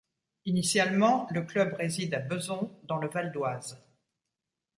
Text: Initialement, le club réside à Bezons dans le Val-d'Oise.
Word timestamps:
Initialement, 0.45 1.27
le 1.29 1.43
club 1.43 1.75
réside 1.75 2.15
à 2.15 2.19
Bezons 2.21 2.71
dans 2.85 2.97
le 2.97 3.07
Val-d'Oise. 3.07 3.85